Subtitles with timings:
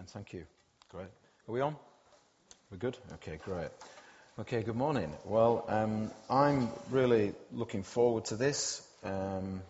[0.00, 0.08] Amen.
[0.14, 0.46] Thank you.
[0.90, 1.08] Great.
[1.46, 1.76] Are we on?
[2.70, 2.96] We're good?
[3.16, 3.68] Okay, great.
[4.38, 5.12] Okay, good morning.
[5.26, 8.80] Well, um, I'm really looking forward to this.
[9.04, 9.60] Um,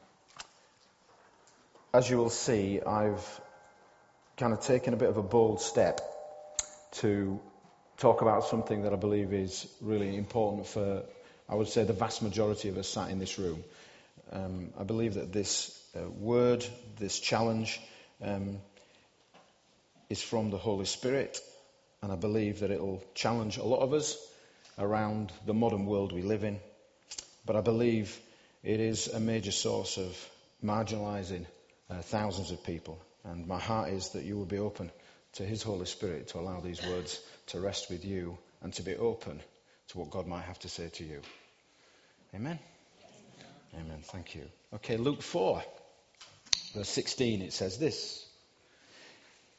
[1.92, 3.40] as you will see, I've
[4.36, 6.00] kind of taken a bit of a bold step
[7.00, 7.40] to
[7.98, 11.02] talk about something that I believe is really important for,
[11.48, 13.64] I would say, the vast majority of us sat in this room.
[14.30, 16.64] Um, I believe that this uh, word,
[17.00, 17.80] this challenge,
[18.22, 18.60] um,
[20.10, 21.40] is from the Holy Spirit,
[22.02, 24.18] and I believe that it'll challenge a lot of us
[24.78, 26.58] around the modern world we live in.
[27.46, 28.18] But I believe
[28.62, 30.30] it is a major source of
[30.62, 31.46] marginalizing
[31.88, 33.00] uh, thousands of people.
[33.24, 34.90] And my heart is that you will be open
[35.34, 38.96] to His Holy Spirit to allow these words to rest with you and to be
[38.96, 39.40] open
[39.88, 41.20] to what God might have to say to you.
[42.34, 42.58] Amen?
[43.74, 44.00] Amen.
[44.02, 44.42] Thank you.
[44.74, 45.62] Okay, Luke 4,
[46.74, 48.26] verse 16, it says this.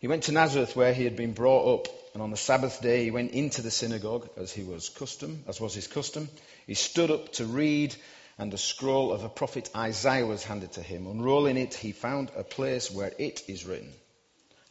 [0.01, 3.03] He went to Nazareth where he had been brought up, and on the Sabbath day
[3.03, 6.27] he went into the synagogue as he was custom, as was his custom.
[6.65, 7.95] He stood up to read,
[8.39, 11.05] and a scroll of the prophet Isaiah was handed to him.
[11.05, 13.93] Unrolling it, he found a place where it is written,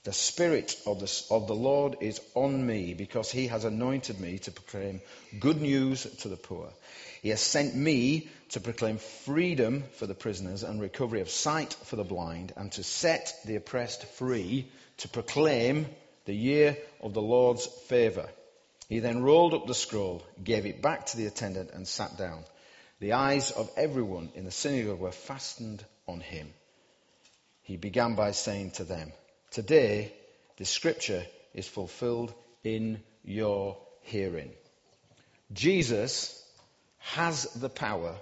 [0.02, 4.38] The Spirit of the, of the Lord is on me, because he has anointed me
[4.38, 5.02] to proclaim
[5.38, 6.72] good news to the poor.
[7.20, 11.96] He has sent me to proclaim freedom for the prisoners and recovery of sight for
[11.96, 15.86] the blind, and to set the oppressed free to proclaim
[16.24, 18.28] the year of the Lord's favor.
[18.88, 22.44] He then rolled up the scroll, gave it back to the attendant, and sat down.
[23.00, 26.52] The eyes of everyone in the synagogue were fastened on him.
[27.62, 29.12] He began by saying to them,
[29.50, 30.12] Today,
[30.58, 34.52] the scripture is fulfilled in your hearing.
[35.52, 36.40] Jesus
[36.98, 38.14] has the power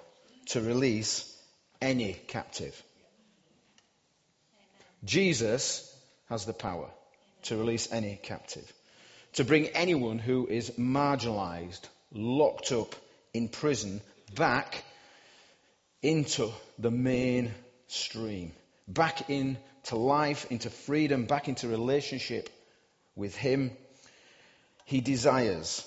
[0.47, 1.31] to release
[1.83, 2.83] any captive.
[5.05, 5.95] Jesus
[6.31, 6.89] has the power
[7.43, 8.73] to release any captive,
[9.34, 12.95] to bring anyone who is marginalized, locked up
[13.34, 14.01] in prison,
[14.34, 14.83] back
[16.03, 18.53] into the mainstream,
[18.87, 19.60] back into
[19.97, 22.49] life, into freedom, back into relationship
[23.16, 23.71] with Him.
[24.84, 25.87] He desires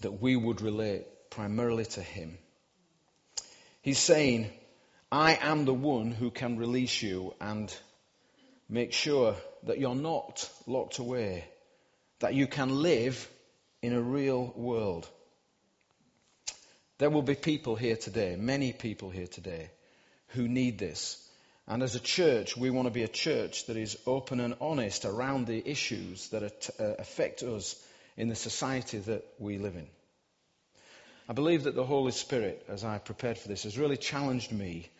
[0.00, 2.38] that we would relate primarily to Him.
[3.82, 4.50] He's saying,
[5.10, 7.74] I am the one who can release you and
[8.68, 11.44] make sure that you're not locked away,
[12.20, 13.28] that you can live
[13.82, 15.08] in a real world.
[16.98, 19.70] There will be people here today, many people here today,
[20.28, 21.20] who need this.
[21.66, 25.06] And as a church, we want to be a church that is open and honest
[25.06, 27.74] around the issues that uh, affect us
[28.16, 29.86] in the society that we live in.
[31.26, 34.90] I believe that the Holy Spirit, as I prepared for this, has really challenged me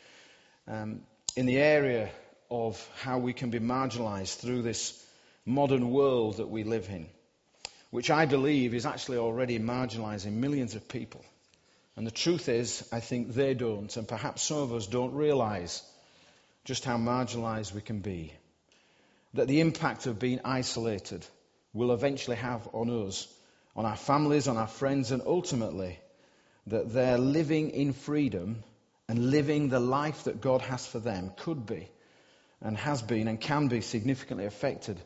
[0.67, 1.03] um,
[1.37, 2.09] in the area
[2.51, 4.99] of how we can be marginalized through this
[5.45, 7.09] modern world that we live in,
[7.91, 11.23] which I believe is actually already marginalizing millions of people.
[11.95, 15.83] And the truth is, I think they don't, and perhaps some of us don't realize
[16.65, 18.33] just how marginalized we can be.
[19.35, 21.27] That the impact of being isolated
[21.73, 23.29] will eventually have on us,
[23.77, 25.99] on our families, on our friends, and ultimately
[26.69, 28.63] that their living in freedom
[29.09, 31.89] and living the life that God has for them could be
[32.63, 34.99] and has been and can be significantly affected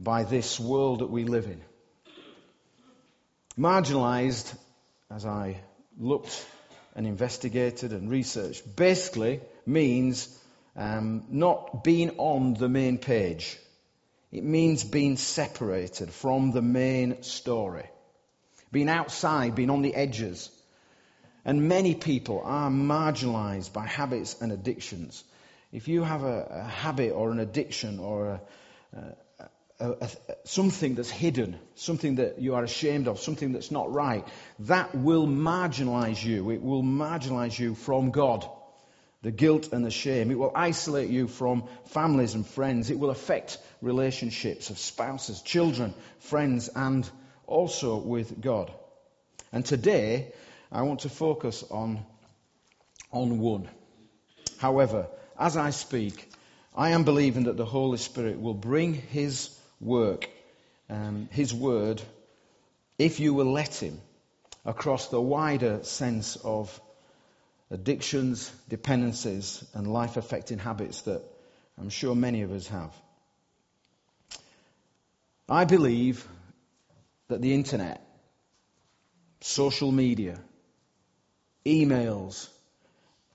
[0.00, 1.60] by this world that we live in.
[3.58, 4.56] Marginalized,
[5.10, 5.60] as I
[5.98, 6.46] looked
[6.96, 10.38] and investigated and researched, basically means
[10.76, 13.58] um, not being on the main page.
[14.30, 17.88] It means being separated from the main story,
[18.70, 20.50] being outside, being on the edges.
[21.44, 25.22] And many people are marginalized by habits and addictions.
[25.72, 28.40] If you have a, a habit or an addiction or
[28.94, 29.10] a,
[29.80, 30.08] a,
[30.44, 34.26] something that's hidden, something that you are ashamed of, something that's not right,
[34.60, 36.50] that will marginalize you.
[36.50, 38.48] It will marginalize you from God.
[39.22, 40.30] The guilt and the shame.
[40.30, 42.90] It will isolate you from families and friends.
[42.90, 47.08] It will affect relationships of spouses, children, friends, and
[47.46, 48.72] also with God.
[49.52, 50.32] And today,
[50.72, 52.04] I want to focus on,
[53.12, 53.68] on one.
[54.58, 55.06] However,
[55.38, 56.32] as I speak,
[56.74, 60.28] I am believing that the Holy Spirit will bring His work,
[60.88, 62.00] um, His word,
[62.98, 64.00] if you will let Him,
[64.64, 66.80] across the wider sense of
[67.72, 71.22] addictions, dependencies, and life affecting habits that
[71.78, 72.94] I'm sure many of us have.
[75.48, 76.26] I believe
[77.28, 78.06] that the internet,
[79.40, 80.38] social media,
[81.64, 82.48] emails,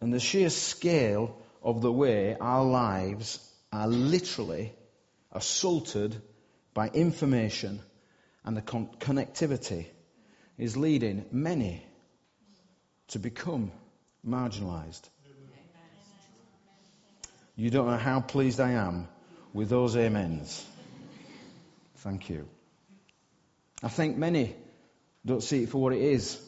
[0.01, 3.39] and the sheer scale of the way our lives
[3.73, 4.71] are literally
[5.31, 6.15] assaulted
[6.75, 7.79] by information
[8.45, 9.87] and the con- connectivity
[10.59, 11.83] is leading many
[13.09, 13.71] to become
[14.25, 15.01] marginalized.
[17.55, 19.07] You don't know how pleased I am
[19.53, 20.63] with those amens.
[21.97, 22.47] Thank you.
[23.81, 24.55] I think many
[25.25, 26.39] don't see it for what it is.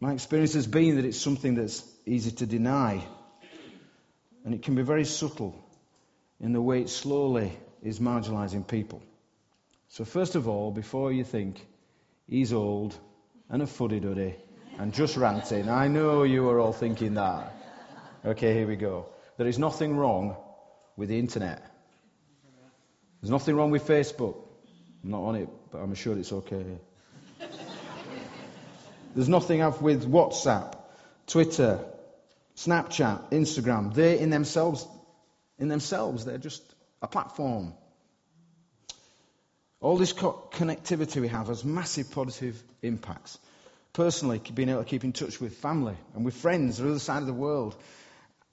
[0.00, 3.04] My experience has been that it's something that's easy to deny.
[4.44, 5.54] And it can be very subtle
[6.40, 7.52] in the way it slowly
[7.82, 9.02] is marginalizing people.
[9.88, 11.64] So, first of all, before you think
[12.26, 12.96] he's old
[13.50, 14.36] and a fuddy duddy
[14.78, 17.52] and just ranting, I know you are all thinking that.
[18.24, 19.06] Okay, here we go.
[19.36, 20.36] There is nothing wrong
[20.96, 21.64] with the internet.
[23.20, 24.36] There's nothing wrong with Facebook.
[25.02, 26.64] I'm not on it, but I'm sure it's okay.
[29.14, 30.76] There's nothing up with WhatsApp,
[31.26, 31.84] Twitter,
[32.56, 33.94] Snapchat, Instagram.
[33.94, 34.86] They in themselves,
[35.58, 36.62] in themselves, they're just
[37.02, 37.74] a platform.
[39.80, 43.38] All this co- connectivity we have has massive positive impacts.
[43.98, 47.00] Personally, being able to keep in touch with family and with friends on the other
[47.00, 47.74] side of the world,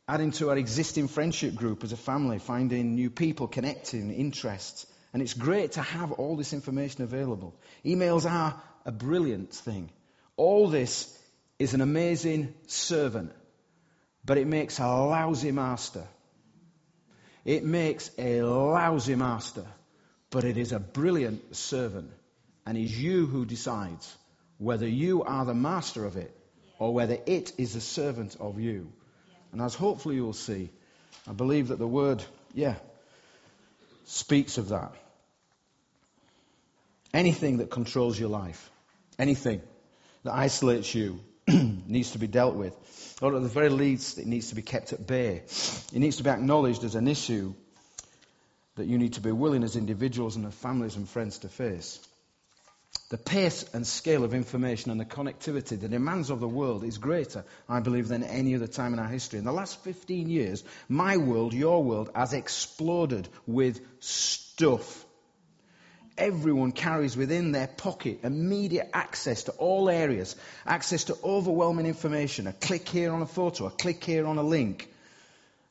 [0.07, 4.87] adding to our existing friendship group as a family, finding new people, connecting, interests.
[5.13, 7.53] And it's great to have all this information available.
[7.85, 9.91] Emails are a brilliant thing.
[10.35, 11.15] All this
[11.59, 13.31] is an amazing servant,
[14.25, 16.07] but it makes a lousy master.
[17.45, 19.67] It makes a lousy master,
[20.31, 22.09] but it is a brilliant servant.
[22.65, 24.11] And it's you who decides
[24.57, 26.35] whether you are the master of it
[26.79, 28.91] or whether it is a servant of you.
[29.51, 30.69] And as hopefully you'll see,
[31.27, 32.23] I believe that the word,
[32.53, 32.75] yeah,
[34.05, 34.93] speaks of that.
[37.13, 38.69] Anything that controls your life,
[39.17, 39.61] anything
[40.23, 42.73] that isolates you, needs to be dealt with.
[43.21, 45.43] Or at the very least, it needs to be kept at bay.
[45.93, 47.53] It needs to be acknowledged as an issue
[48.75, 51.99] that you need to be willing as individuals and as families and friends to face.
[53.09, 56.97] The pace and scale of information and the connectivity, the demands of the world is
[56.97, 59.37] greater, I believe, than any other time in our history.
[59.37, 65.05] In the last 15 years, my world, your world, has exploded with stuff.
[66.17, 70.35] Everyone carries within their pocket immediate access to all areas,
[70.65, 72.47] access to overwhelming information.
[72.47, 74.89] A click here on a photo, a click here on a link.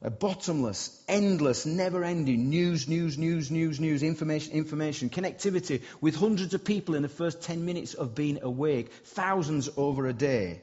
[0.04, 6.52] A bottomless, endless, never ending news, news, news, news, news, information, information, connectivity with hundreds
[6.52, 10.60] of people in the first 10 minutes of being awake, thousands over a day.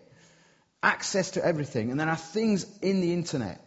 [0.83, 1.89] Access to everything.
[1.89, 3.59] And there are things in the internet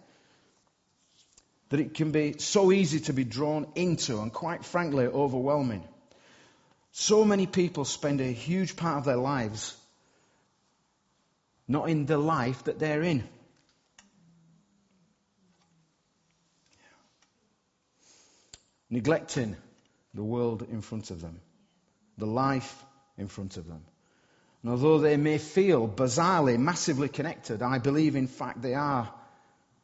[1.70, 5.82] that it can be so easy to be drawn into and quite frankly overwhelming.
[6.92, 9.76] So many people spend a huge part of their lives
[11.66, 13.24] not in the life that they're in.
[18.90, 19.56] Neglecting
[20.14, 21.40] the world in front of them,
[22.18, 22.84] the life
[23.18, 23.84] in front of them.
[24.62, 29.12] And although they may feel bizarrely, massively connected, I believe in fact they are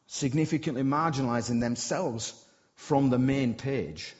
[0.07, 2.33] significantly marginalizing themselves
[2.75, 4.13] from the main page,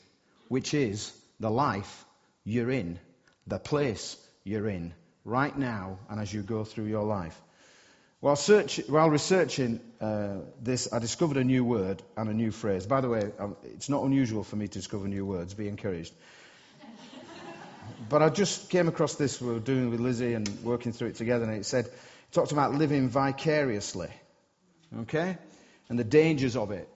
[0.50, 2.06] which is the life
[2.44, 3.00] you're in,
[3.48, 4.94] the place you're in
[5.26, 7.40] right now and as you go through your life.
[8.22, 12.86] While, search, while researching uh, this, I discovered a new word and a new phrase.
[12.86, 15.56] By the way, um, it's not unusual for me to discover new words.
[15.56, 16.14] Be encouraged.
[18.10, 19.42] but I just came across this.
[19.42, 21.94] We were doing with Lizzie and working through it together, and it said, it
[22.32, 24.10] talked about living vicariously,
[25.00, 25.40] okay,
[25.90, 26.88] and the dangers of it.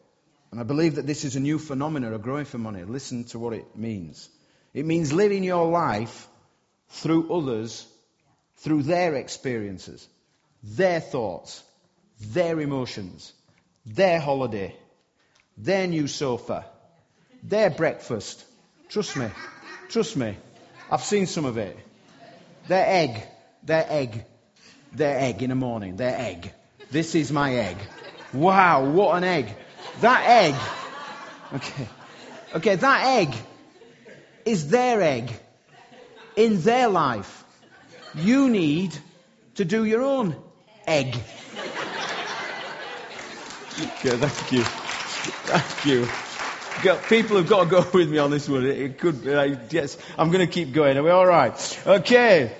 [0.51, 2.93] And I believe that this is a new phenomenon, a growing phenomenon.
[2.93, 4.29] Listen to what it means.
[4.75, 6.27] It means living your life
[6.89, 7.83] through others,
[8.57, 10.07] through their experiences
[10.65, 11.63] their thoughts,
[12.19, 13.31] their emotions,
[13.85, 14.75] their holiday,
[15.57, 16.65] their new sofa,
[17.43, 18.43] their breakfast.
[18.89, 19.27] Trust me.
[19.89, 20.35] Trust me.
[20.89, 21.77] I've seen some of it.
[22.67, 23.21] Their egg.
[23.63, 24.25] Their egg.
[24.93, 25.97] Their egg in the morning.
[25.97, 26.51] Their egg.
[26.89, 27.77] This is my egg.
[28.33, 29.55] Wow, what an egg.
[30.01, 30.55] That egg.
[31.53, 31.87] Okay.
[32.55, 33.35] Okay, that egg
[34.45, 35.31] is their egg
[36.35, 37.43] in their life.
[38.15, 38.97] You need
[39.55, 40.35] to do your own
[40.87, 41.15] egg.
[43.81, 44.63] okay, thank you.
[44.63, 46.07] Thank you.
[47.09, 48.65] People have got to go with me on this one.
[48.65, 50.97] It could, uh, yes, I'm going to keep going.
[50.97, 51.81] Are we all right?
[51.87, 52.55] Okay.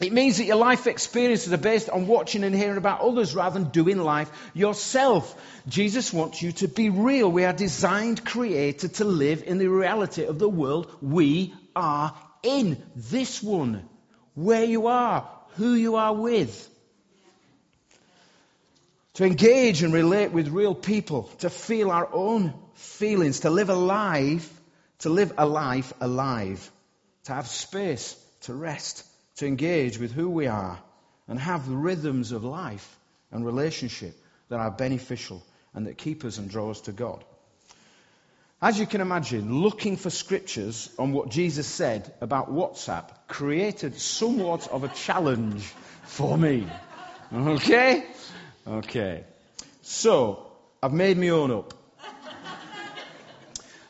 [0.00, 3.58] It means that your life experiences are based on watching and hearing about others rather
[3.58, 5.34] than doing life yourself.
[5.66, 7.30] Jesus wants you to be real.
[7.30, 12.80] We are designed, created to live in the reality of the world we are in.
[12.94, 13.88] This one.
[14.34, 15.28] Where you are.
[15.56, 16.68] Who you are with
[19.18, 23.74] to engage and relate with real people, to feel our own feelings, to live a
[23.74, 24.52] life
[25.00, 26.70] to live a life alive,
[27.24, 29.04] to have space to rest,
[29.36, 30.78] to engage with who we are,
[31.28, 32.96] and have the rhythms of life
[33.30, 34.14] and relationship
[34.48, 35.44] that are beneficial
[35.74, 37.24] and that keep us and draw us to God.
[38.60, 44.66] As you can imagine, looking for scriptures on what Jesus said about WhatsApp created somewhat
[44.66, 45.62] of a challenge
[46.04, 46.66] for me.
[47.32, 48.04] Okay?
[48.68, 49.24] Okay.
[49.80, 50.46] So,
[50.82, 51.72] I've made my own up.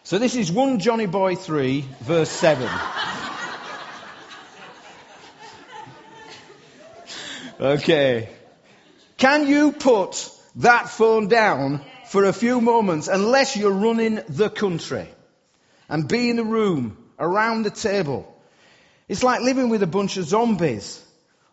[0.04, 2.68] So this is 1 Johnny Boy 3, verse 7.
[7.60, 8.28] Okay.
[9.16, 15.08] Can you put that phone down for a few moments unless you're running the country
[15.88, 18.32] and be in the room around the table?
[19.08, 21.02] It's like living with a bunch of zombies.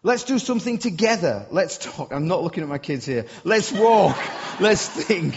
[0.05, 1.47] Let's do something together.
[1.49, 2.13] Let's talk.
[2.13, 3.25] I'm not looking at my kids here.
[3.43, 4.15] Let's walk.
[4.59, 5.33] Let's think.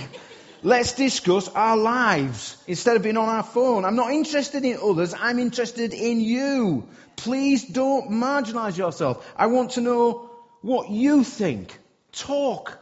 [0.62, 3.86] Let's discuss our lives instead of being on our phone.
[3.86, 5.14] I'm not interested in others.
[5.18, 6.86] I'm interested in you.
[7.16, 9.26] Please don't marginalize yourself.
[9.38, 11.74] I want to know what you think.
[12.12, 12.78] Talk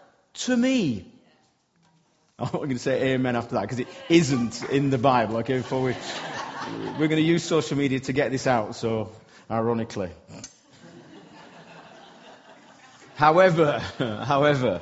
[0.46, 1.06] to me.
[2.40, 5.36] I'm not going to say amen after that because it isn't in the Bible.
[5.36, 5.94] Okay, before we,
[6.98, 8.74] we're going to use social media to get this out.
[8.74, 9.12] So,
[9.48, 10.10] ironically.
[13.16, 14.80] However, however,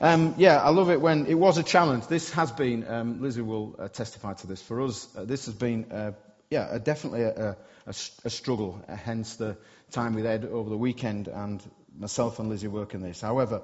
[0.00, 2.08] um, yeah, I love it when it was a challenge.
[2.08, 4.60] This has been, um, Lizzie will uh, testify to this.
[4.60, 6.12] For us, uh, this has been, uh,
[6.50, 8.82] yeah, definitely a, a, a struggle.
[8.88, 9.56] Uh, hence the
[9.92, 11.62] time with Ed over the weekend and
[11.96, 13.20] myself and Lizzie working this.
[13.20, 13.62] However,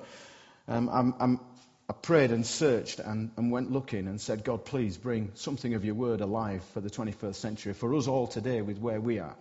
[0.68, 1.40] um, I'm, I'm,
[1.88, 5.84] i prayed and searched and, and, went looking and said, God, please bring something of
[5.84, 9.34] your word alive for the 21st century, for us all today with where we are.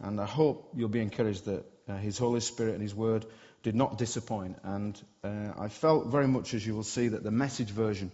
[0.00, 3.24] And I hope you'll be encouraged that uh, His Holy Spirit and His word
[3.64, 4.58] did not disappoint.
[4.62, 8.12] And uh, I felt very much, as you will see, that the message version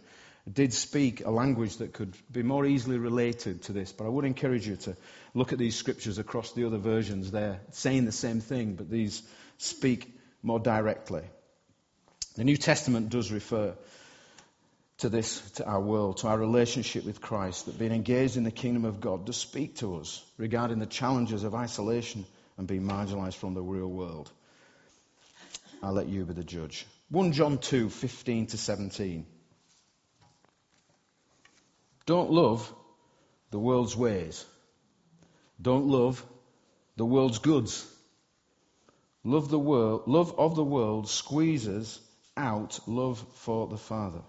[0.51, 3.93] did speak a language that could be more easily related to this.
[3.93, 4.97] But I would encourage you to
[5.35, 7.31] look at these scriptures across the other versions.
[7.31, 9.23] They're saying the same thing, but these
[9.59, 11.25] speak more directly.
[12.37, 13.75] The New Testament does refer
[14.99, 18.51] to this, to our world, to our relationship with Christ, that being engaged in the
[18.51, 22.25] kingdom of God does speak to us regarding the challenges of isolation
[22.57, 24.31] and being marginalized from the real world.
[25.83, 26.87] I'll let you be the judge.
[27.11, 29.27] 1 John 2 15 to 17.
[32.07, 32.73] Don't love
[33.51, 34.45] the world's ways.
[35.61, 36.25] Don't love
[36.97, 37.87] the world's goods.
[39.23, 42.01] Love, the world, love of the world squeezes
[42.37, 44.23] out love for the Father.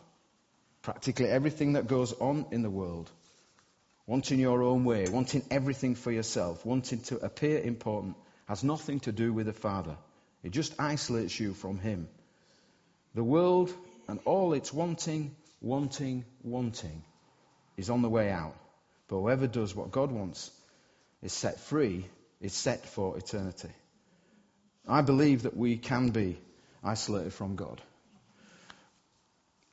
[0.81, 3.09] Practically everything that goes on in the world,
[4.05, 8.17] wanting your own way, wanting everything for yourself, wanting to appear important,
[8.47, 9.95] has nothing to do with the Father.
[10.43, 12.07] It just isolates you from Him.
[13.13, 13.73] The world
[14.07, 17.03] and all its wanting, wanting, wanting
[17.77, 18.55] is on the way out.
[19.07, 20.51] But whoever does what God wants
[21.21, 22.05] is set free,
[22.39, 23.69] is set for eternity.
[24.87, 26.39] I believe that we can be
[26.83, 27.81] isolated from God.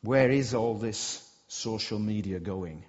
[0.02, 2.84] Where is all this social media going?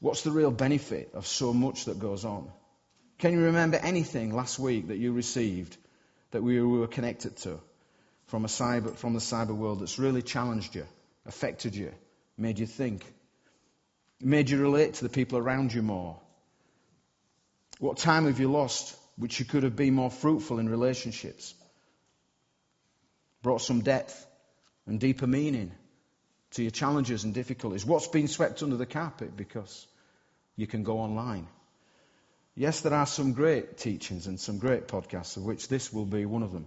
[0.00, 2.50] What's the real benefit of so much that goes on?
[3.18, 5.76] Can you remember anything last week that you received
[6.34, 7.60] that we were connected to
[8.26, 10.84] from, a cyber, from the cyber world that's really challenged you,
[11.26, 11.92] affected you,
[12.36, 13.04] made you think,
[14.20, 16.18] made you relate to the people around you more?
[17.78, 21.54] What time have you lost which you could have been more fruitful in relationships?
[23.42, 24.26] Brought some depth
[24.88, 25.70] and deeper meaning
[26.54, 27.86] to your challenges and difficulties?
[27.86, 29.86] What's been swept under the carpet because
[30.56, 31.46] you can go online?
[32.56, 36.24] Yes, there are some great teachings and some great podcasts, of which this will be
[36.24, 36.66] one of them.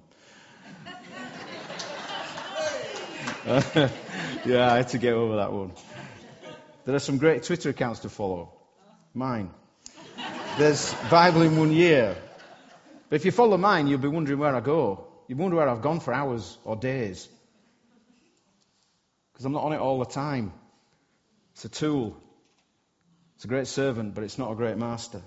[4.46, 5.72] yeah, I had to get over that one.
[6.84, 8.51] There are some great Twitter accounts to follow.
[9.13, 9.50] Mine.
[10.58, 12.17] There's Bible in one year.
[13.10, 15.08] But if you follow mine, you'll be wondering where I go.
[15.29, 17.29] You wonder where I've gone for hours or days
[19.38, 20.51] because I'm not on it all the time.
[21.53, 22.17] It's a tool.
[23.36, 25.22] It's a great servant, but it's not a great master.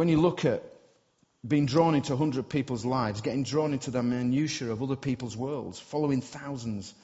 [0.00, 0.64] When you look at
[1.46, 5.78] being drawn into 100 people's lives, getting drawn into the minutiae of other people's worlds,
[5.78, 6.94] following thousands,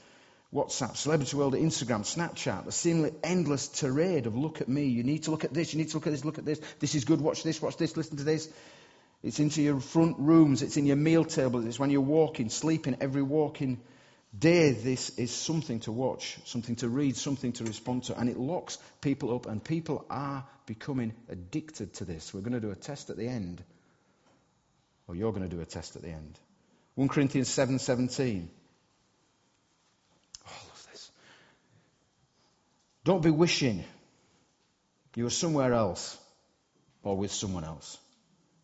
[0.51, 5.25] WhatsApp, Celebrity World, Instagram, Snapchat, a seemingly endless tirade of look at me, you need
[5.25, 7.05] to look at this, you need to look at this, look at this, this is
[7.05, 8.49] good, watch this, watch this, listen to this.
[9.23, 12.97] It's into your front rooms, it's in your meal tables, it's when you're walking, sleeping,
[13.03, 13.79] every walking
[14.39, 18.39] day this is something to watch, something to read, something to respond to, and it
[18.39, 22.33] locks people up, and people are becoming addicted to this.
[22.33, 23.63] We're going to do a test at the end,
[25.07, 26.39] or you're going to do a test at the end.
[26.95, 28.09] 1 Corinthians 7:17.
[28.11, 28.51] 7,
[30.47, 31.11] All of oh, this.
[33.05, 33.85] Don't be wishing
[35.15, 36.19] You are somewhere else
[37.03, 37.99] or with someone else.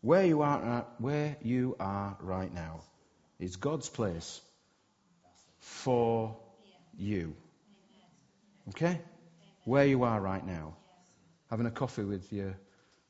[0.02, 2.81] Where you are, at, where you are right now
[3.38, 4.41] is God's place
[5.62, 6.37] for
[6.99, 7.35] you.
[8.71, 9.00] Okay?
[9.64, 10.76] Where you are right now.
[11.50, 12.54] Having a coffee with your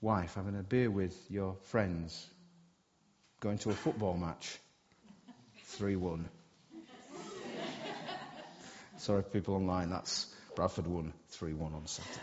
[0.01, 2.27] wife, having a beer with your friends,
[3.41, 4.59] going to a football match.
[5.65, 6.29] 3 1.
[8.99, 12.21] Sorry, people online, that's Bradford won 3 1 on Saturday.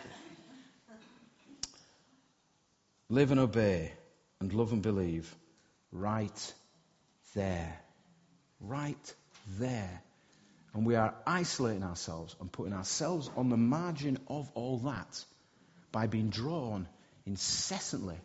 [3.08, 3.92] Live and obey
[4.40, 5.34] and love and believe
[5.90, 6.54] right
[7.34, 7.80] there.
[8.60, 9.14] Right
[9.58, 10.02] there.
[10.74, 15.24] And we are isolating ourselves and putting ourselves on the margin of all that
[15.90, 16.86] by being drawn
[17.26, 18.16] incessantly,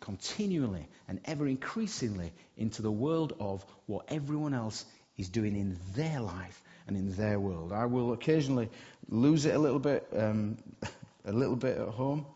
[0.00, 4.84] continually, and ever increasingly into the world of what everyone else
[5.16, 7.72] is doing in their life and in their world.
[7.72, 8.68] I will occasionally
[9.08, 10.58] lose it a little bit, um,
[11.24, 12.26] a little bit at home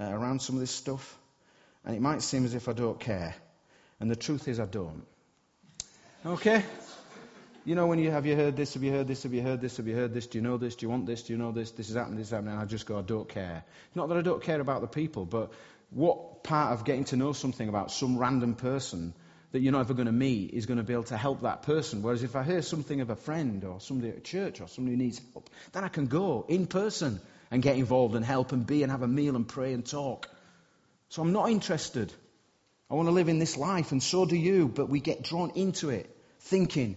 [0.00, 1.18] uh, around some of this stuff,
[1.84, 3.34] and it might seem as if I don't care.
[4.00, 5.04] And the truth is, I don't.
[6.24, 6.64] Okay?
[7.68, 9.60] You know, when you have you heard this, have you heard this, have you heard
[9.60, 11.38] this, have you heard this, do you know this, do you want this, do you
[11.38, 13.62] know this, this is happening, this is happening, and I just go, I don't care.
[13.94, 15.52] Not that I don't care about the people, but
[15.90, 19.12] what part of getting to know something about some random person
[19.52, 21.60] that you're not ever going to meet is going to be able to help that
[21.64, 22.00] person?
[22.00, 25.02] Whereas if I hear something of a friend or somebody at church or somebody who
[25.02, 27.20] needs help, then I can go in person
[27.50, 30.26] and get involved and help and be and have a meal and pray and talk.
[31.10, 32.14] So I'm not interested.
[32.90, 35.50] I want to live in this life, and so do you, but we get drawn
[35.50, 36.08] into it,
[36.38, 36.96] thinking,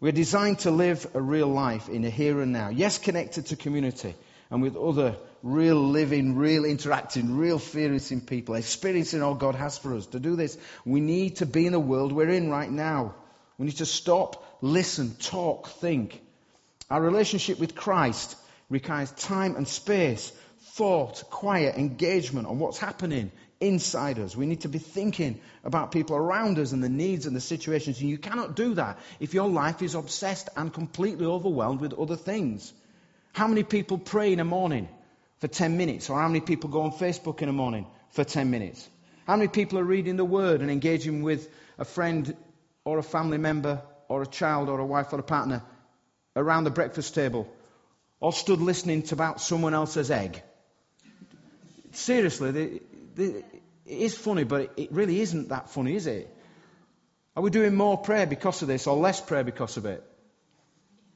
[0.00, 2.68] we're designed to live a real life in a here and now.
[2.68, 4.14] Yes, connected to community
[4.50, 9.94] and with other real living, real interacting, real experiencing people, experiencing all God has for
[9.96, 10.06] us.
[10.06, 13.14] To do this, we need to be in the world we're in right now.
[13.58, 16.20] We need to stop, listen, talk, think.
[16.90, 18.36] Our relationship with Christ
[18.70, 24.36] requires time and space, thought, quiet engagement on what's happening inside us.
[24.36, 28.00] We need to be thinking about people around us and the needs and the situations.
[28.00, 32.16] And you cannot do that if your life is obsessed and completely overwhelmed with other
[32.16, 32.72] things.
[33.32, 34.88] How many people pray in a morning
[35.38, 36.08] for 10 minutes?
[36.10, 38.88] Or how many people go on Facebook in a morning for 10 minutes?
[39.26, 42.34] How many people are reading the Word and engaging with a friend
[42.84, 45.62] or a family member or a child or a wife or a partner
[46.34, 47.48] around the breakfast table
[48.20, 50.42] or stood listening to about someone else's egg?
[51.92, 52.80] Seriously,
[53.18, 53.44] it
[53.86, 56.34] is funny, but it really isn't that funny, is it?
[57.36, 60.04] Are we doing more prayer because of this or less prayer because of it?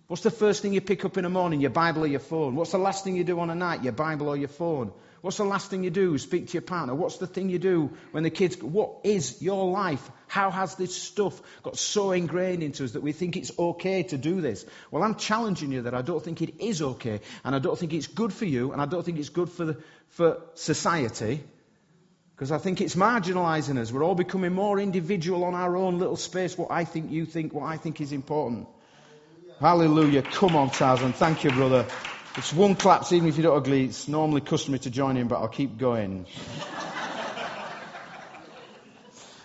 [0.06, 1.60] What's the first thing you pick up in the morning?
[1.60, 2.54] Your Bible or your phone?
[2.54, 3.82] What's the last thing you do on a night?
[3.82, 4.92] Your Bible or your phone?
[5.22, 6.18] What's the last thing you do?
[6.18, 6.94] Speak to your partner.
[6.94, 10.10] What's the thing you do when the kids, what is your life?
[10.26, 14.18] How has this stuff got so ingrained into us that we think it's okay to
[14.18, 14.66] do this?
[14.90, 17.92] Well, I'm challenging you that I don't think it is okay, and I don't think
[17.92, 21.44] it's good for you, and I don't think it's good for, the, for society.
[22.42, 23.92] Because I think it's marginalizing us.
[23.92, 26.58] We're all becoming more individual on our own little space.
[26.58, 28.66] What I think, you think, what I think is important.
[29.60, 30.22] Hallelujah.
[30.22, 31.12] Come on, Tarzan.
[31.12, 31.86] Thank you, brother.
[32.36, 33.84] It's one clap, even if you don't agree.
[33.84, 36.26] It's normally customary to join in, but I'll keep going.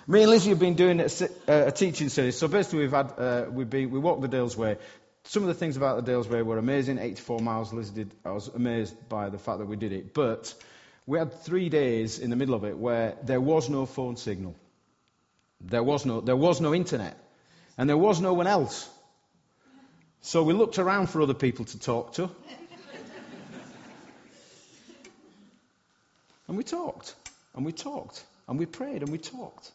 [0.08, 1.08] Me and Lizzie have been doing a,
[1.48, 2.36] a teaching series.
[2.36, 4.80] So basically, we've had uh, we've been we walked the Dales Way.
[5.26, 6.98] Some of the things about the Dales Way were amazing.
[6.98, 7.72] 84 miles.
[7.72, 8.12] Lizzie did.
[8.26, 10.16] I was amazed by the fact that we did it.
[10.16, 10.52] But
[11.08, 14.56] we had three days in the middle of it where there was no phone signal.
[15.62, 17.18] There was no, there was no internet.
[17.78, 18.88] And there was no one else.
[20.22, 22.30] So we looked around for other people to talk to.
[26.48, 27.16] and we talked.
[27.56, 28.22] And we talked.
[28.50, 29.72] And we prayed and we talked.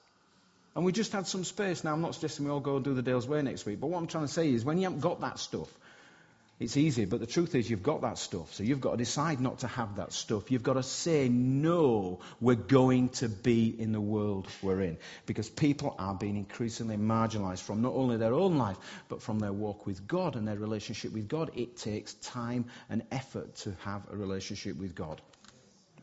[0.77, 1.83] And we just had some space.
[1.83, 3.89] Now, I'm not suggesting we all go and do the Dales Way next week, but
[3.89, 5.69] what I'm trying to say is when you haven't got that stuff,
[6.63, 8.55] it's easy, but the truth is you've got that stuff.
[8.55, 10.51] So you've got to decide not to have that stuff.
[10.51, 14.99] You've got to say, no, we're going to be in the world we're in.
[15.27, 18.77] Because people are being increasingly marginalized from not only their own life,
[19.09, 21.51] but from their walk with God and their relationship with God.
[21.55, 25.21] It takes time and effort to have a relationship with God.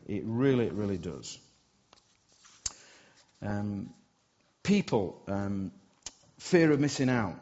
[0.06, 1.38] It really, really does.
[3.40, 3.94] Um,
[4.62, 5.72] people, um,
[6.38, 7.36] fear of missing out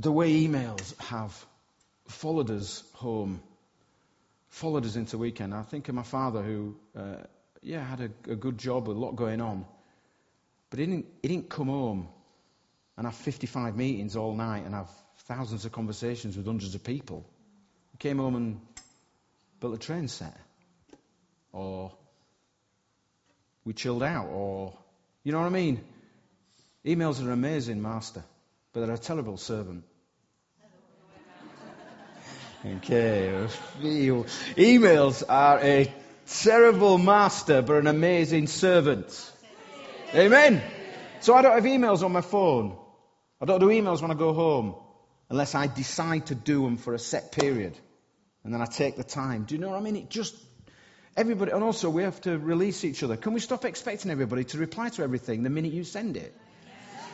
[0.00, 1.32] the way emails have
[2.08, 3.40] followed us home,
[4.48, 5.54] followed us into weekend.
[5.54, 7.16] I think of my father who, uh,
[7.62, 9.64] yeah, had a, a, good job, a lot going on,
[10.70, 12.08] but he didn't, he didn't come home
[12.96, 14.90] and have 55 meetings all night and have
[15.26, 17.24] thousands of conversations with hundreds of people.
[17.92, 18.60] He came home and
[19.60, 20.36] built a train set,
[21.52, 21.92] or
[23.64, 24.76] we chilled out, or
[25.22, 25.82] you know what I mean.
[26.84, 28.22] Emails are an amazing master
[28.74, 29.84] but they're a terrible servant.
[32.66, 33.46] Okay.
[34.56, 35.94] Emails are a
[36.26, 39.32] terrible master, but an amazing servant.
[40.14, 40.60] Amen.
[41.20, 42.76] So I don't have emails on my phone.
[43.40, 44.74] I don't do emails when I go home
[45.30, 47.78] unless I decide to do them for a set period.
[48.42, 49.44] And then I take the time.
[49.44, 49.96] Do you know what I mean?
[49.96, 50.34] It just,
[51.16, 53.16] everybody, and also we have to release each other.
[53.16, 56.34] Can we stop expecting everybody to reply to everything the minute you send it?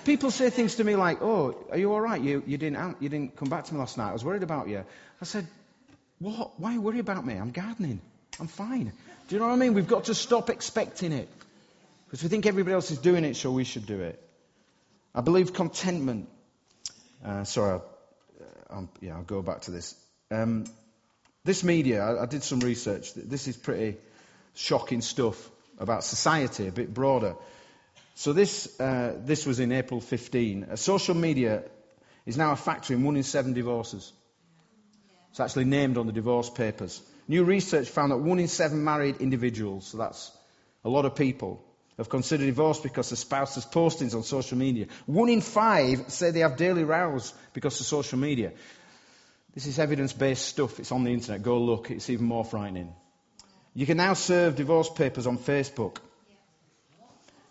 [0.05, 2.21] People say things to me like, oh, are you all right?
[2.21, 4.11] You, you, didn't, you didn't come back to me last night.
[4.11, 4.85] I was worried about you.
[5.21, 5.47] I said,
[6.19, 6.59] what?
[6.59, 7.35] Why worry about me?
[7.35, 8.01] I'm gardening.
[8.39, 8.93] I'm fine.
[9.29, 9.75] Do you know what I mean?
[9.75, 11.29] We've got to stop expecting it.
[12.07, 14.21] Because we think everybody else is doing it, so we should do it.
[15.15, 16.29] I believe contentment.
[17.25, 17.81] Uh, sorry,
[18.69, 19.95] I'll, uh, yeah, I'll go back to this.
[20.31, 20.65] Um,
[21.45, 23.15] this media, I, I, did some research.
[23.15, 23.99] This is pretty
[24.55, 27.35] shocking stuff about society, a bit broader.
[28.21, 30.65] So this, uh, this was in April 15.
[30.65, 31.63] Uh, social media
[32.27, 34.13] is now a factor in one in seven divorces.
[35.31, 37.01] It's actually named on the divorce papers.
[37.29, 40.31] New research found that one in seven married individuals, so that's
[40.85, 41.65] a lot of people,
[41.97, 44.89] have considered divorce because the spouse's postings on social media.
[45.07, 48.53] One in five say they have daily rows because of social media.
[49.55, 50.79] This is evidence based stuff.
[50.79, 51.43] It's on the internet.
[51.43, 51.91] Go look.
[51.91, 52.93] It's even more frightening.
[53.73, 56.01] You can now serve divorce papers on Facebook.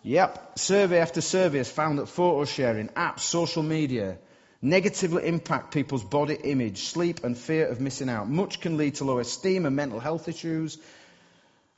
[0.02, 0.58] Yep.
[0.58, 4.18] Survey after survey has found that photo sharing, apps, social media,
[4.62, 8.28] negatively impact people's body image, sleep, and fear of missing out.
[8.28, 10.78] Much can lead to low esteem and mental health issues.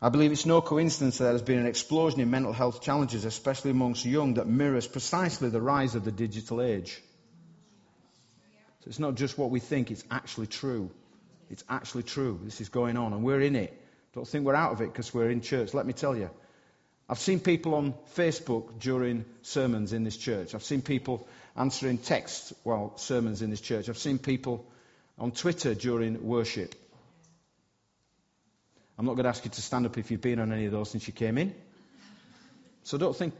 [0.00, 3.70] I believe it's no coincidence that there's been an explosion in mental health challenges, especially
[3.70, 7.00] amongst young, that mirrors precisely the rise of the digital age.
[8.80, 10.90] So it's not just what we think, it's actually true.
[11.50, 12.40] It's actually true.
[12.42, 13.80] This is going on, and we're in it.
[14.12, 15.72] Don't think we're out of it because we're in church.
[15.72, 16.30] Let me tell you.
[17.12, 20.54] I've seen people on Facebook during sermons in this church.
[20.54, 23.90] I've seen people answering texts while sermons in this church.
[23.90, 24.64] I've seen people
[25.18, 26.74] on Twitter during worship.
[28.98, 30.72] I'm not going to ask you to stand up if you've been on any of
[30.72, 31.54] those since you came in.
[32.84, 33.34] So don't think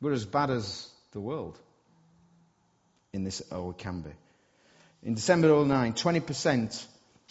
[0.00, 1.56] we're as bad as the world
[3.12, 4.10] in this, or we can be.
[5.04, 6.86] In December 09, 20%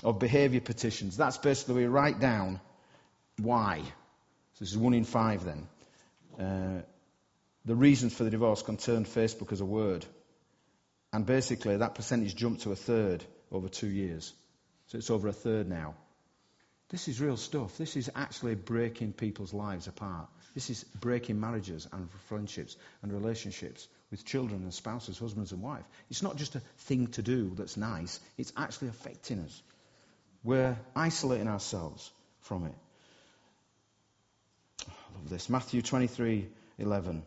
[0.05, 2.61] of behaviour petitions, that's basically we write down
[3.39, 3.81] why.
[4.53, 5.67] So this is one in five then.
[6.39, 6.81] Uh,
[7.65, 10.05] the reasons for the divorce concerned Facebook as a word.
[11.11, 14.33] And basically, that percentage jumped to a third over two years.
[14.87, 15.95] So it's over a third now.
[16.89, 17.77] This is real stuff.
[17.77, 20.27] This is actually breaking people's lives apart.
[20.53, 25.85] This is breaking marriages and friendships and relationships with children and spouses, husbands and wives.
[26.11, 29.63] It's not just a thing to do that's nice, it's actually affecting us.
[30.43, 32.11] We're isolating ourselves
[32.41, 32.75] from it.
[35.23, 35.49] Love this.
[35.49, 37.23] Matthew 23 11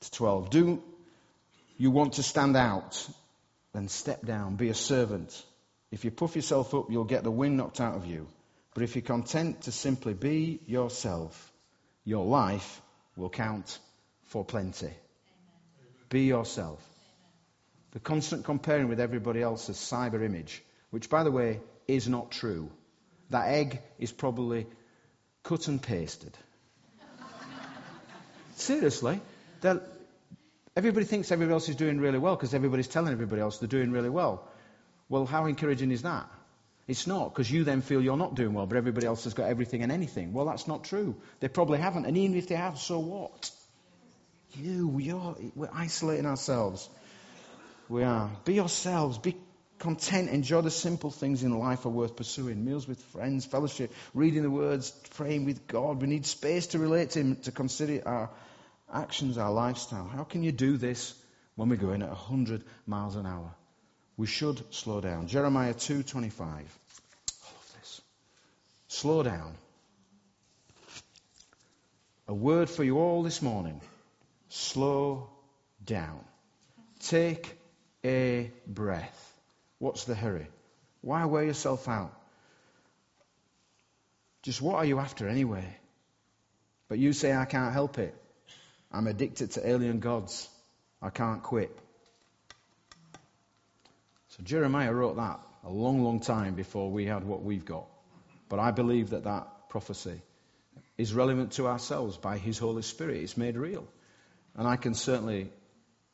[0.00, 0.50] to 12.
[0.50, 0.82] Do
[1.78, 3.08] you want to stand out?
[3.72, 5.40] Then step down, be a servant.
[5.92, 8.26] If you puff yourself up, you'll get the wind knocked out of you.
[8.74, 11.52] But if you're content to simply be yourself,
[12.04, 12.82] your life
[13.14, 13.78] will count
[14.24, 14.86] for plenty.
[14.86, 14.96] Amen.
[16.08, 16.80] Be yourself.
[16.80, 17.92] Amen.
[17.92, 22.72] The constant comparing with everybody else's cyber image, which, by the way, is not true.
[23.28, 24.66] That egg is probably
[25.44, 26.36] cut and pasted.
[28.60, 29.20] Seriously,
[30.76, 33.90] everybody thinks everybody else is doing really well because everybody's telling everybody else they're doing
[33.90, 34.46] really well.
[35.08, 36.28] Well, how encouraging is that?
[36.86, 39.48] It's not, because you then feel you're not doing well, but everybody else has got
[39.48, 40.32] everything and anything.
[40.32, 41.14] Well, that's not true.
[41.38, 42.04] They probably haven't.
[42.04, 43.50] And even if they have, so what?
[44.54, 46.88] You, we are, we're isolating ourselves.
[47.88, 48.30] We are.
[48.44, 49.18] Be yourselves.
[49.18, 49.36] Be
[49.78, 50.30] content.
[50.30, 52.64] Enjoy the simple things in life are worth pursuing.
[52.64, 56.00] Meals with friends, fellowship, reading the words, praying with God.
[56.00, 58.30] We need space to relate to Him, to consider our
[58.92, 60.06] actions, our lifestyle.
[60.06, 61.14] How can you do this
[61.56, 63.54] when we're going at 100 miles an hour?
[64.16, 65.28] We should slow down.
[65.28, 66.44] Jeremiah 2:25.
[66.46, 68.00] I love this.
[68.88, 69.54] Slow down.
[72.28, 73.80] A word for you all this morning.
[74.50, 75.30] Slow
[75.84, 76.24] down.
[77.00, 77.58] Take
[78.04, 79.40] a breath.
[79.78, 80.46] What's the hurry?
[81.00, 82.14] Why wear yourself out?
[84.42, 85.64] Just what are you after anyway?
[86.88, 88.14] But you say, I can't help it.
[88.92, 90.48] I'm addicted to alien gods.
[91.00, 91.76] I can't quit.
[94.28, 97.86] So Jeremiah wrote that a long, long time before we had what we've got.
[98.48, 100.20] But I believe that that prophecy
[100.98, 103.18] is relevant to ourselves by His Holy Spirit.
[103.18, 103.86] It's made real.
[104.56, 105.50] And I can certainly,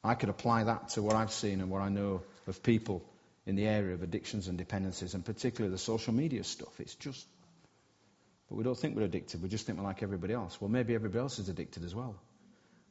[0.04, 3.02] I could apply that to what I've seen and what I know of people
[3.46, 6.80] in the area of addictions and dependencies, and particularly the social media stuff.
[6.80, 7.26] It's just,
[8.48, 9.42] but we don't think we're addicted.
[9.42, 10.60] We just think we're like everybody else.
[10.60, 12.16] Well, maybe everybody else is addicted as well.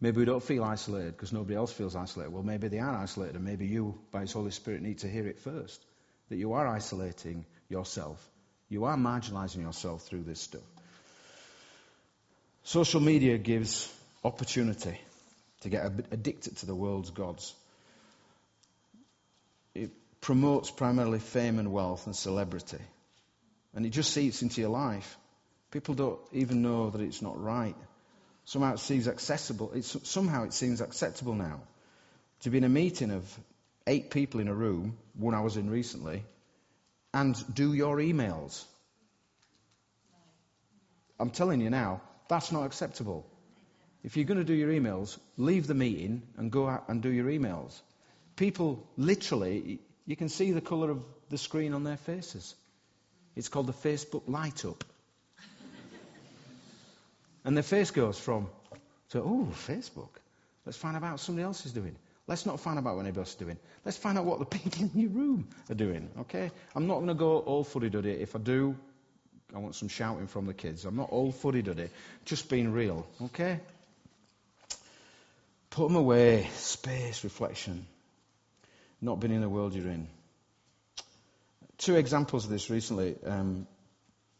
[0.02, 2.34] Maybe we don't feel isolated because nobody else feels isolated.
[2.34, 5.28] Well, maybe they are isolated, and maybe you, by His Holy Spirit, need to hear
[5.28, 5.84] it first.
[6.30, 8.24] that you are isolating yourself.
[8.70, 10.64] You are marginalizing yourself through this stuff.
[12.64, 13.92] Social media gives
[14.24, 15.00] opportunity
[15.62, 17.54] to get addicted to the world's gods.
[19.76, 22.82] It promotes primarily fame and wealth and celebrity.
[23.76, 25.16] And it just seeps into your life.
[25.70, 27.76] People don't even know that it's not right.
[28.46, 29.72] Somehow it seems accessible.
[29.74, 31.62] It's, somehow it seems acceptable now
[32.42, 33.40] to be in a meeting of
[33.88, 36.24] eight people in a room, one I was in recently,
[37.14, 38.64] and do your emails.
[41.20, 43.26] I'm telling you now, that's not acceptable.
[44.04, 47.10] If you're going to do your emails, leave the meeting and go out and do
[47.10, 47.80] your emails.
[48.36, 52.54] People literally, you can see the colour of the screen on their faces.
[53.36, 54.84] It's called the Facebook light up.
[57.46, 58.50] And their face goes from,
[59.10, 60.10] to, oh, Facebook.
[60.66, 61.96] Let's find out what somebody else is doing.
[62.28, 63.58] Let's not find out what anybody else is doing.
[63.86, 66.52] Let's find out what the people in your room are doing, okay?
[66.76, 68.10] I'm not going to go all fuddy-duddy.
[68.10, 68.76] If I do,
[69.56, 70.86] I want some shouting from the kids.
[70.86, 71.90] I'm not all fuddy-duddy.
[72.26, 73.60] Just being real, okay?
[75.70, 76.50] Put them away.
[76.56, 77.86] Space, reflection.
[79.02, 80.08] Not being in the world you're in.
[81.78, 83.18] Two examples of this recently.
[83.24, 83.68] Um,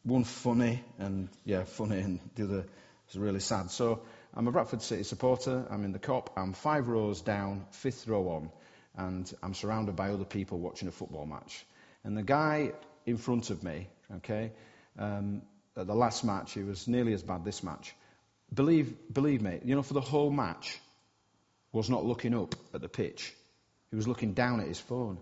[0.04, 2.66] one funny, and yeah, funny, and the other
[3.10, 3.72] is really sad.
[3.72, 4.02] So
[4.34, 5.66] I'm a Bradford City supporter.
[5.70, 6.28] I'm in the Kop.
[6.36, 8.52] I'm five rows down, fifth row on,
[8.98, 11.66] and I'm surrounded by other people watching a football match.
[12.04, 12.72] And the guy
[13.06, 13.88] in front of me,
[14.18, 14.52] okay,
[14.98, 15.42] um,
[15.78, 17.94] at the last match, he was nearly as bad this match.
[18.54, 20.80] Believe, believe me, you know, for the whole match,
[21.72, 23.34] was not looking up at the pitch.
[23.90, 25.18] He was looking down at his phone.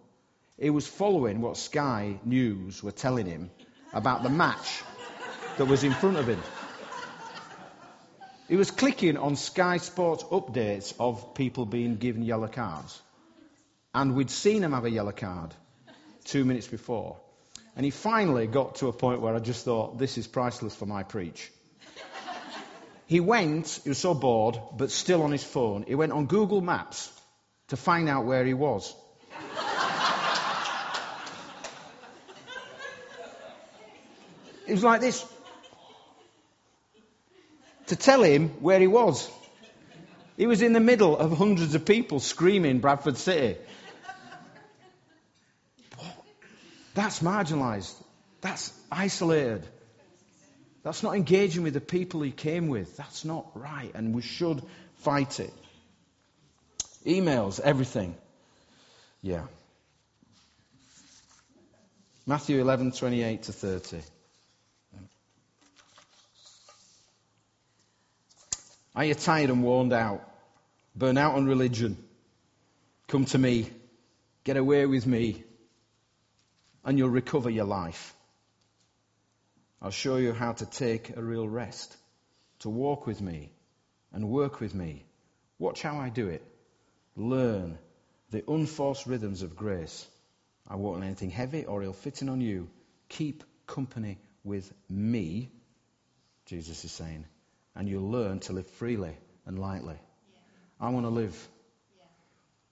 [0.60, 3.50] He was following what Sky News were telling him
[3.92, 4.84] about the match
[5.58, 6.40] that was in front of him.
[8.50, 13.02] He was clicking on Sky Sports updates of people being given yellow cards.
[13.94, 15.54] And we'd seen him have a yellow card
[16.26, 17.18] two minutes before.
[17.76, 20.86] And he finally got to a point where I just thought, this is priceless for
[20.86, 21.52] my preach.
[23.08, 26.62] he went, he was so bored, but still on his phone, he went on Google
[26.62, 27.12] Maps
[27.70, 28.94] to find out where he was.
[34.68, 35.26] it was like this
[37.94, 39.30] to tell him where he was.
[40.36, 43.60] He was in the middle of hundreds of people screaming Bradford City.
[46.96, 47.94] That's marginalised.
[48.42, 49.64] That's isolated.
[50.82, 52.98] That's not engaging with the people he came with.
[52.98, 54.64] That's not right, and we should
[54.98, 55.54] fight it.
[57.06, 58.16] Emails, everything.
[59.22, 59.44] Yeah.
[62.26, 64.02] Matthew 11, 28 to 30.
[68.96, 70.30] Are you tired and worn out?
[70.96, 71.98] Burn out on religion?
[73.08, 73.70] Come to me.
[74.44, 75.44] Get away with me.
[76.86, 78.14] And you'll recover your life.
[79.82, 81.96] I'll show you how to take a real rest,
[82.60, 83.52] to walk with me
[84.12, 85.06] and work with me.
[85.60, 86.44] Watch how I do it.
[87.16, 87.78] Learn
[88.32, 90.08] the unforced rhythms of grace.
[90.68, 92.70] I won't let anything heavy or ill fitting on you.
[93.10, 95.50] Keep company with me,
[96.46, 97.26] Jesus is saying
[97.76, 99.96] and you'll learn to live freely and lightly.
[100.80, 101.36] I want to live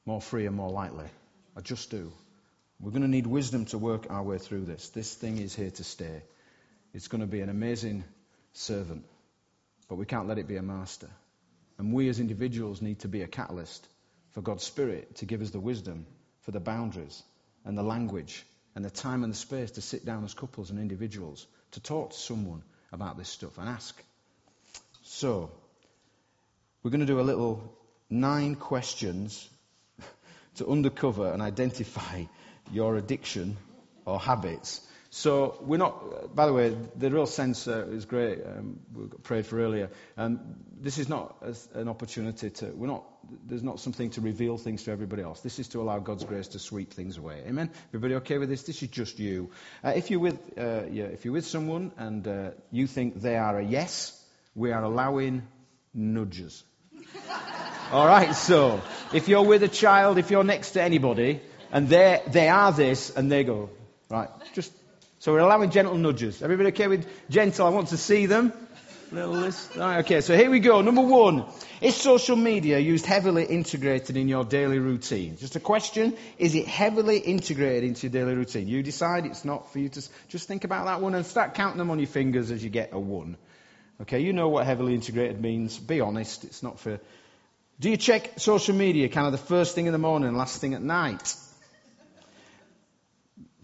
[0.06, 1.06] more free and more lightly.
[1.56, 2.12] I just do.
[2.80, 4.90] We're going to need wisdom to work our way through this.
[4.90, 6.24] This thing is here to stay.
[6.94, 8.04] It's going to be an amazing
[8.54, 9.06] servant,
[9.88, 11.10] but we can't let it be a master.
[11.78, 13.88] And we as individuals need to be a catalyst
[14.32, 16.06] for God's Spirit to give us the wisdom
[16.42, 17.22] for the boundaries
[17.66, 18.44] and the language
[18.76, 22.12] and the time and the space to sit down as couples and individuals to talk
[22.12, 24.02] to someone about this stuff and ask
[25.12, 25.52] so,
[26.82, 27.78] we're going to do a little
[28.10, 29.50] nine questions
[30.56, 32.24] to undercover and identify
[32.72, 33.58] your addiction
[34.06, 34.80] or habits.
[35.10, 38.40] So we're not, by the way, the real sense uh, is great.
[38.46, 39.90] Um, we prayed for earlier.
[40.18, 40.40] Um,
[40.80, 41.44] this is not
[41.74, 43.04] an opportunity to, we're not,
[43.46, 45.42] there's not something to reveal things to everybody else.
[45.42, 47.44] This is to allow God's grace to sweep things away.
[47.46, 47.70] Amen?
[47.90, 48.64] Everybody okay with this?
[48.64, 49.52] This is just you.
[49.84, 53.36] Uh, if you're with, uh, yeah, if you're with someone and uh, you think they
[53.36, 54.18] are a yes,
[54.56, 55.44] we are allowing
[55.94, 56.64] nudges.
[57.92, 58.82] All right, so
[59.14, 63.10] if you're with a child, if you're next to anybody, and they they are this,
[63.10, 63.70] and they go,
[64.10, 64.72] right, just
[65.20, 66.42] so we're allowing gentle nudges.
[66.42, 67.66] Everybody okay with gentle?
[67.68, 68.54] I want to see them.
[69.12, 69.78] Little list.
[69.78, 70.82] All right, okay, so here we go.
[70.82, 71.46] Number one.
[71.82, 75.38] Is social media used heavily integrated in your daily routine?
[75.38, 76.16] Just a question.
[76.38, 78.68] Is it heavily integrated into your daily routine?
[78.68, 81.80] You decide it's not for you to just think about that one and start counting
[81.80, 83.36] them on your fingers as you get a one.
[84.02, 85.78] Okay, you know what heavily integrated means.
[85.78, 87.00] Be honest, it's not for.
[87.80, 90.60] Do you check social media kind of the first thing in the morning and last
[90.60, 91.36] thing at night?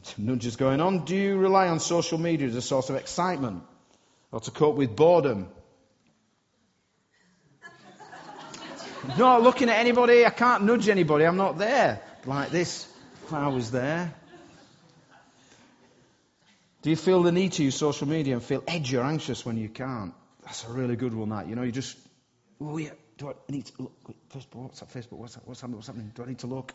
[0.03, 1.05] Some nudges going on.
[1.05, 3.63] Do you rely on social media as a source of excitement
[4.31, 5.49] or to cope with boredom?
[9.17, 10.25] not looking at anybody.
[10.25, 11.25] I can't nudge anybody.
[11.25, 12.01] I'm not there.
[12.25, 12.87] Like this.
[13.31, 14.13] I was there.
[16.83, 19.57] Do you feel the need to use social media and feel edgy or anxious when
[19.57, 20.13] you can't?
[20.47, 21.49] That's a really good one, that.
[21.49, 21.97] You know, you just,
[22.61, 23.91] oh yeah, do I need to look?
[24.07, 24.89] Wait, Facebook, what's that?
[24.89, 26.13] Facebook, what's, that, what's, happening, what's happening?
[26.15, 26.73] Do I need to look?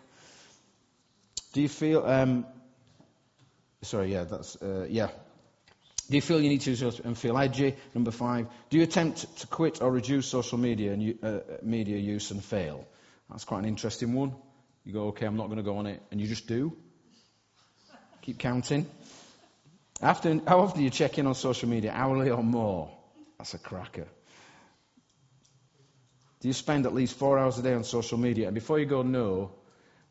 [1.54, 2.44] Do you feel, um,
[3.80, 5.08] sorry, yeah, that's, uh, yeah.
[6.10, 7.74] Do you feel you need to and feel edgy?
[7.94, 12.30] Number five, do you attempt to quit or reduce social media and uh, media use
[12.30, 12.86] and fail?
[13.30, 14.34] That's quite an interesting one.
[14.84, 16.76] You go, okay, I'm not going to go on it, and you just do.
[18.20, 18.84] Keep counting.
[20.02, 21.90] After, how often do you check in on social media?
[21.92, 22.90] Hourly or more?
[23.42, 24.06] That's a cracker.
[26.38, 28.46] Do you spend at least four hours a day on social media?
[28.46, 29.50] And before you go, no,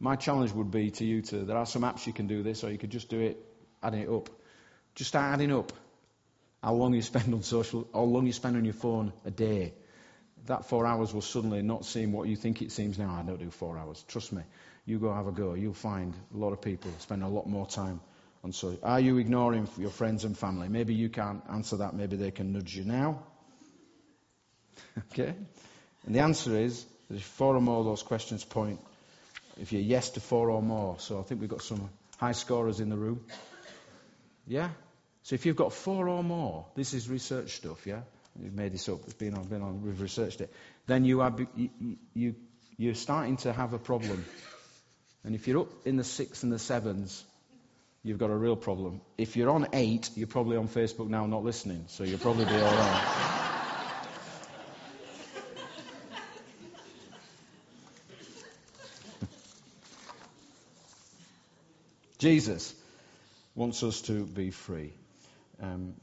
[0.01, 2.65] my challenge would be to you to, there are some apps you can do this,
[2.65, 3.37] or you could just do it,
[3.81, 4.29] adding it up.
[4.95, 5.71] Just start adding up
[6.61, 9.75] how long you spend on social, how long you spend on your phone a day.
[10.47, 13.17] That four hours will suddenly not seem what you think it seems now.
[13.17, 14.03] I don't do four hours.
[14.09, 14.41] Trust me.
[14.85, 15.53] You go have a go.
[15.53, 18.01] You'll find a lot of people spend a lot more time
[18.43, 20.67] and so, are you ignoring your friends and family?
[20.67, 21.93] Maybe you can't answer that.
[21.93, 23.23] Maybe they can nudge you now.
[25.12, 25.36] okay?
[26.06, 28.80] And the answer is there's four or more of those questions point.
[29.60, 32.80] If you're yes to four or more, so I think we've got some high scorers
[32.80, 33.25] in the room.
[34.47, 34.69] Yeah?
[35.23, 38.01] So if you've got four or more, this is research stuff, yeah?
[38.41, 39.01] You've made this up.
[39.04, 40.51] It's been on, been on, we've researched it.
[40.88, 42.36] Then you are, you, you,
[42.77, 44.25] you're starting to have a problem.
[45.23, 47.23] And if you're up in the six and the sevens,
[48.03, 49.01] you've got a real problem.
[49.17, 52.55] If you're on eight, you're probably on Facebook now not listening, so you'll probably be
[52.55, 53.47] all right.
[62.17, 62.75] Jesus
[63.55, 64.93] wants us to be free.
[65.61, 65.93] Um,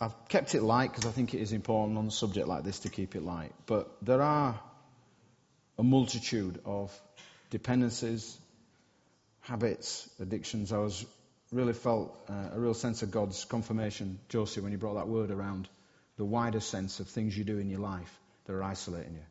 [0.00, 2.80] I've kept it light because I think it is important on a subject like this
[2.80, 3.52] to keep it light.
[3.66, 4.60] But there are
[5.78, 6.98] a multitude of
[7.50, 8.38] dependencies,
[9.40, 10.72] habits, addictions.
[10.72, 11.04] I was
[11.52, 15.30] really felt uh, a real sense of God's confirmation, Josie, when you brought that word
[15.30, 15.68] around
[16.16, 19.24] the wider sense of things you do in your life that are isolating you.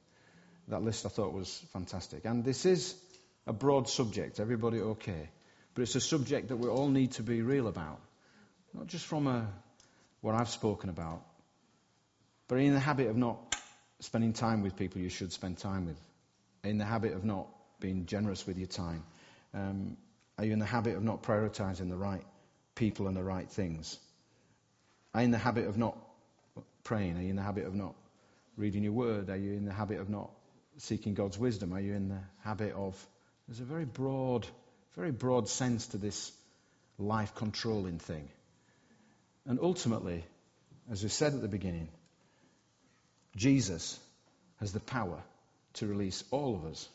[0.69, 2.25] That list I thought was fantastic.
[2.25, 2.95] And this is
[3.45, 5.29] a broad subject, everybody okay.
[5.73, 7.99] But it's a subject that we all need to be real about.
[8.73, 9.47] Not just from a,
[10.21, 11.21] what I've spoken about,
[12.47, 13.55] but in the habit of not
[13.99, 15.99] spending time with people you should spend time with.
[16.63, 17.47] In the habit of not
[17.79, 19.03] being generous with your time.
[19.53, 19.97] Um,
[20.37, 22.23] are you in the habit of not prioritizing the right
[22.75, 23.97] people and the right things?
[25.13, 25.97] Are you in the habit of not
[26.83, 27.17] praying?
[27.17, 27.95] Are you in the habit of not
[28.57, 29.29] reading your word?
[29.29, 30.29] Are you in the habit of not
[30.77, 31.73] seeking God's wisdom?
[31.73, 32.95] Are you in the habit of.
[33.47, 34.45] There's a very broad,
[34.95, 36.31] very broad sense to this
[36.97, 38.27] life controlling thing.
[39.45, 40.25] And ultimately,
[40.91, 41.89] as we said at the beginning,
[43.35, 43.99] Jesus
[44.59, 45.21] has the power
[45.73, 46.87] to release all of us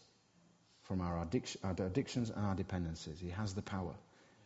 [0.91, 3.21] from our, addic- our addictions and our dependencies.
[3.21, 3.95] He has the power.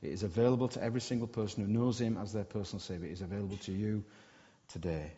[0.02, 3.08] It is available to every single person who knows Him as their personal Savior.
[3.08, 4.04] It is available to you
[4.68, 5.10] today.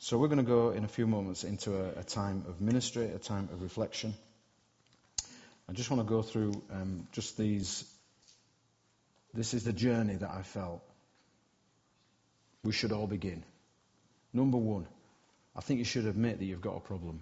[0.00, 3.06] So we're going to go in a few moments into a, a time of ministry,
[3.06, 4.14] a time of reflection.
[5.68, 7.84] I just want to go through um, just these.
[9.32, 10.82] This is the journey that I felt
[12.64, 13.44] we should all begin.
[14.32, 14.88] Number one,
[15.54, 17.20] I think you should admit that you've got a problem.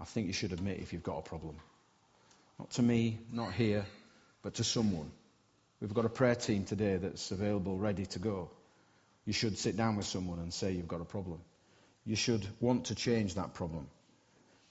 [0.00, 1.56] I think you should admit if you've got a problem.
[2.58, 3.84] Not to me, not here,
[4.42, 5.10] but to someone.
[5.80, 8.50] We've got a prayer team today that's available, ready to go.
[9.24, 11.40] You should sit down with someone and say you've got a problem.
[12.04, 13.88] You should want to change that problem.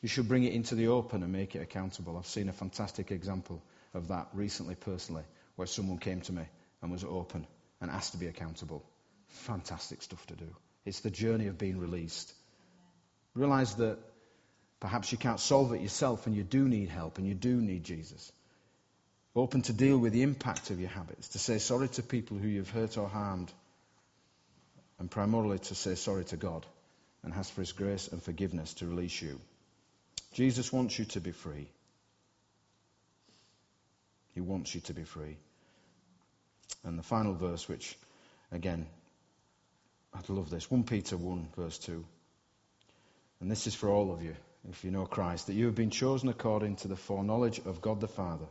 [0.01, 2.17] You should bring it into the open and make it accountable.
[2.17, 3.61] I've seen a fantastic example
[3.93, 5.23] of that recently, personally,
[5.55, 6.43] where someone came to me
[6.81, 7.47] and was open
[7.81, 8.83] and asked to be accountable.
[9.27, 10.55] Fantastic stuff to do.
[10.85, 12.33] It's the journey of being released.
[13.33, 13.97] Realize that
[14.79, 17.83] Perhaps you can't solve it yourself and you do need help and you do need
[17.83, 18.31] Jesus.
[19.35, 22.47] Open to deal with the impact of your habits, to say sorry to people who
[22.47, 23.51] you've hurt or harmed,
[24.99, 26.65] and primarily to say sorry to God
[27.23, 29.39] and ask for His grace and forgiveness to release you.
[30.33, 31.67] Jesus wants you to be free.
[34.33, 35.37] He wants you to be free.
[36.83, 37.95] And the final verse, which,
[38.51, 38.87] again,
[40.13, 42.03] I'd love this 1 Peter 1, verse 2.
[43.41, 44.35] And this is for all of you
[44.69, 48.01] if you know Christ, that you have been chosen according to the foreknowledge of God
[48.01, 48.45] the Father,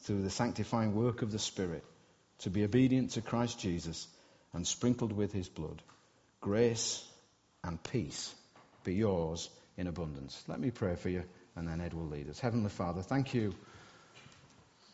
[0.00, 1.84] through the sanctifying work of the Spirit,
[2.40, 4.06] to be obedient to Christ Jesus
[4.52, 5.82] and sprinkled with his blood.
[6.40, 7.04] Grace
[7.64, 8.32] and peace
[8.84, 10.40] be yours in abundance.
[10.46, 11.24] Let me pray for you,
[11.56, 12.38] and then Ed will lead us.
[12.38, 13.54] Heavenly Father, thank you.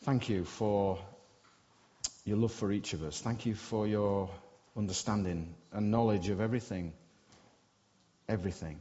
[0.02, 0.98] Thank you for
[2.24, 3.20] your love for each of us.
[3.20, 4.30] Thank you for your
[4.76, 6.94] understanding and knowledge of everything,
[8.28, 8.80] everything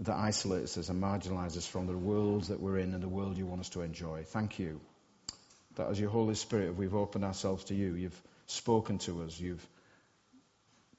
[0.00, 3.36] that isolates us and marginalizes us from the world that we're in and the world
[3.36, 4.24] you want us to enjoy.
[4.24, 4.80] Thank you
[5.76, 7.94] that as your Holy Spirit, we've opened ourselves to you.
[7.94, 9.38] You've spoken to us.
[9.38, 9.66] You've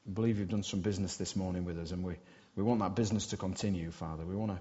[0.08, 2.16] I believe you've done some business this morning with us, and we,
[2.56, 4.26] we want that business to continue, Father.
[4.26, 4.60] We want to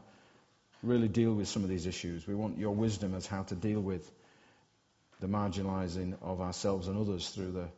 [0.82, 2.26] really deal with some of these issues.
[2.26, 4.10] We want your wisdom as how to deal with
[5.20, 7.68] the marginalizing of ourselves and others through the,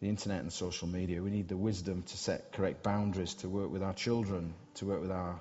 [0.00, 1.22] the internet and social media.
[1.22, 5.02] We need the wisdom to set correct boundaries, to work with our children, to work
[5.02, 5.40] with our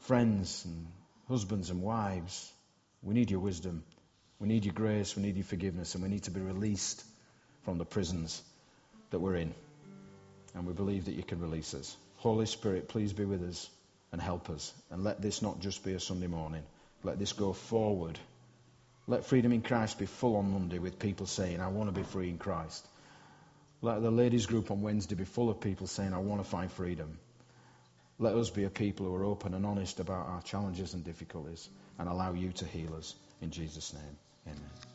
[0.00, 0.86] friends and
[1.28, 2.52] husbands and wives.
[3.02, 3.82] We need your wisdom.
[4.38, 5.16] We need your grace.
[5.16, 5.94] We need your forgiveness.
[5.94, 7.02] And we need to be released
[7.64, 8.42] from the prisons
[9.10, 9.54] that we're in.
[10.54, 11.96] And we believe that you can release us.
[12.16, 13.70] Holy Spirit, please be with us
[14.12, 14.72] and help us.
[14.90, 16.62] And let this not just be a Sunday morning.
[17.04, 18.18] Let this go forward.
[19.06, 22.06] Let Freedom in Christ be full on Monday with people saying, I want to be
[22.06, 22.86] free in Christ.
[23.84, 26.70] Let the ladies group on Wednesday be full of people saying, I want to find
[26.70, 27.18] freedom.
[28.20, 31.68] Let us be a people who are open and honest about our challenges and difficulties
[31.98, 33.16] and allow you to heal us.
[33.40, 34.16] In Jesus' name,
[34.46, 34.91] amen.